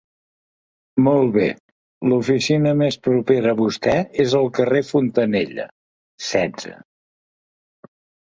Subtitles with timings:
[1.07, 1.49] Molt bé,
[2.13, 3.93] l'oficina més propera a vostè
[4.25, 5.67] és al Carrer Fontanella,
[6.31, 6.73] setze.